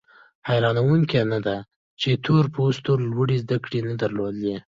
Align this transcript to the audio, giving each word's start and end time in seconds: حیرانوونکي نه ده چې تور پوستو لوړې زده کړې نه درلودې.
حیرانوونکي 0.47 1.19
نه 1.31 1.39
ده 1.45 1.57
چې 2.01 2.09
تور 2.25 2.43
پوستو 2.55 2.91
لوړې 3.11 3.37
زده 3.43 3.57
کړې 3.63 3.79
نه 3.87 3.93
درلودې. 4.01 4.55